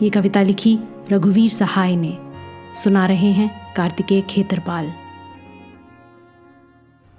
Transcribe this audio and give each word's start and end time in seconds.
ये 0.00 0.10
कविता 0.10 0.42
लिखी 0.42 0.78
रघुवीर 1.12 1.50
सहाय 1.50 1.96
ने। 1.96 2.18
सुना 2.82 3.06
रहे 3.06 3.30
हैं 3.32 3.74
कार्तिकेय 3.74 4.20
खेतरपाल। 4.20 4.92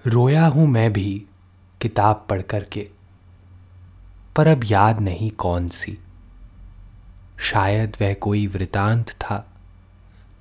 रोया 0.07 0.47
हूँ 0.47 0.67
मैं 0.67 0.93
भी 0.93 1.25
किताब 1.81 2.25
पढ़ 2.29 2.41
कर 2.41 2.63
के, 2.63 2.87
पर 4.35 4.47
अब 4.47 4.61
याद 4.65 5.01
नहीं 5.01 5.29
कौन 5.31 5.67
सी। 5.67 5.97
शायद 7.39 7.95
वह 8.01 8.13
कोई 8.13 8.47
वृतांत 8.47 9.09
था, 9.11 9.37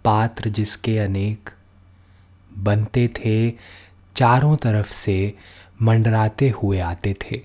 पात्र 0.04 0.48
जिसके 0.48 0.98
अनेक 0.98 1.50
बनते 2.58 3.08
थे, 3.08 3.50
चारों 4.16 4.56
तरफ़ 4.56 4.92
से 4.92 5.36
मंडराते 5.82 6.48
हुए 6.50 6.78
आते 6.78 7.14
थे। 7.22 7.40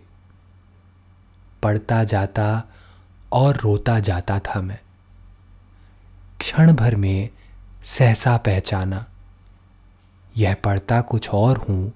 पढ़ता 1.63 2.03
जाता 2.03 2.63
और 3.31 3.57
रोता 3.57 3.99
जाता 3.99 4.39
था 4.39 4.61
मैं। 4.61 4.79
क्षण 6.39 6.73
भर 6.73 6.95
में 6.95 7.29
सहसा 7.83 8.37
पहचाना, 8.37 9.05
यह 10.37 10.53
पढ़ता 10.53 11.01
कुछ 11.01 11.29
और 11.29 11.57
हूँ, 11.57 11.93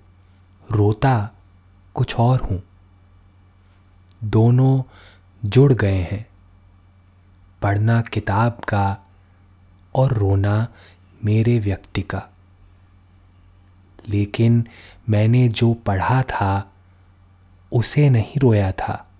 रोता 0.72 1.30
कुछ 1.94 2.16
और 2.16 2.39
हूँ। 2.39 2.64
दोनों 4.23 4.83
जुड़ 5.45 5.73
गए 5.73 6.02
हैं, 6.02 6.28
पढ़ना 7.61 8.02
किताब 8.02 8.61
का 8.67 8.98
और 9.95 10.14
रोना 10.14 10.67
मेरे 11.25 11.59
व्यक्ति 11.59 12.02
का। 12.02 12.27
लेकिन 14.09 14.67
मैंने 15.09 15.48
जो 15.48 15.73
पढ़ा 15.73 16.23
था, 16.23 16.72
उसे 17.72 18.09
नहीं 18.09 18.39
रोया 18.39 18.72
था। 18.72 19.11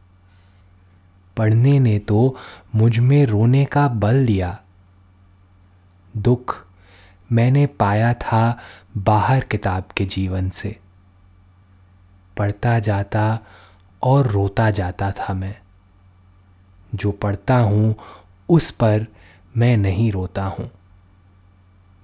पढ़ने 1.38 1.80
ने 1.80 2.00
तो 2.00 2.38
मुझमें 2.76 3.26
रोने 3.26 3.66
का 3.66 3.88
बल 3.88 4.26
दिया। 4.26 4.62
दुख 6.18 6.66
मैंने 7.32 7.66
पाया 7.66 8.14
था 8.14 8.58
बाहर 8.98 9.40
किताब 9.40 9.84
के 9.98 10.06
जीवन 10.06 10.50
से। 10.50 10.80
पढ़ता 12.38 12.80
जाता 12.80 13.40
और 14.04 14.28
रोता 14.28 14.72
जाता 14.72 15.12
था 15.12 15.34
मैं। 15.34 15.62
जो 16.96 17.12
पढ़ता 17.12 17.58
हूँ, 17.58 17.96
उस 18.50 18.72
पर 18.72 19.08
मैं 19.58 19.78
नहीं 19.78 20.12
रोता 20.12 20.46
हूँ। 20.46 20.72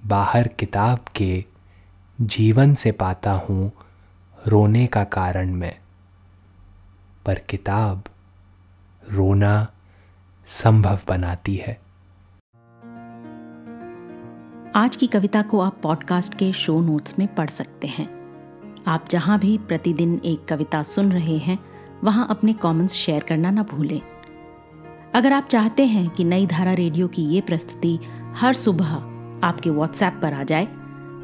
बाहर 0.06 0.48
किताब 0.48 0.98
के 1.16 1.44
जीवन 2.20 2.74
से 2.74 2.92
पाता 2.92 3.32
हूँ 3.32 3.72
रोने 4.46 4.86
का 4.86 5.04
कारण 5.04 5.50
मैं। 5.50 5.78
पर 7.26 7.34
किताब 7.34 8.04
रोना 9.12 9.66
संभव 10.46 10.98
बनाती 11.08 11.56
है। 11.56 11.80
आज 14.74 14.96
की 14.96 15.06
कविता 15.06 15.42
को 15.42 15.60
आप 15.60 15.78
पॉडकास्ट 15.82 16.34
के 16.34 16.52
शो 16.52 16.80
नोट्स 16.80 17.18
में 17.18 17.34
पढ़ 17.34 17.50
सकते 17.50 17.86
हैं। 17.86 18.08
आप 18.86 19.08
जहाँ 19.10 19.38
भी 19.38 19.58
प्रतिदिन 19.58 20.20
एक 20.24 20.44
कविता 20.44 20.82
सुन 20.82 21.12
रहे 21.12 21.36
हैं, 21.38 21.58
वहाँ 22.04 22.26
अपने 22.30 22.52
कमेंट्स 22.52 22.94
शेयर 22.94 23.22
करना 23.22 23.50
ना 23.50 23.62
भूलें। 23.62 24.00
अगर 25.14 25.32
आप 25.32 25.48
चाहते 25.48 25.86
हैं 25.86 26.08
कि 26.10 26.24
नई 26.24 26.46
धारा 26.46 26.72
रेडियो 26.72 27.08
की 27.08 27.22
ये 27.22 27.40
प्रस्तुति 27.40 27.98
हर 28.36 28.52
सुबह 28.52 28.92
आपके 29.46 29.70
व्हाट्सएप 29.70 30.18
पर 30.22 30.34
आ 30.34 30.42
जाए 30.42 30.66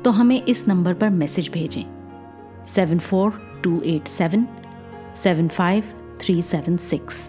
तो 0.04 0.10
हमें 0.10 0.42
इस 0.42 0.68
नंबर 0.68 0.94
पर 0.94 1.10
मैसेज 1.10 1.50
भेजें। 1.52 1.84
Seven 2.66 2.98
four 2.98 3.60
two 3.64 3.80
eight 3.80 4.08
seven 4.08 4.46
seven 5.22 5.48
five 5.48 5.84
three 6.20 6.42
seven 6.42 6.76
six 6.76 7.28